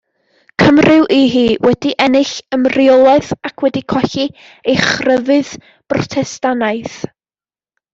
[0.61, 5.57] Cymru yw hi wedi ennill ymreolaeth ac wedi colli ei chrefydd
[5.93, 7.03] Brotestannaidd.